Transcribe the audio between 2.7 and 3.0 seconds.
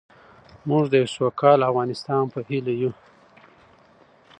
یو.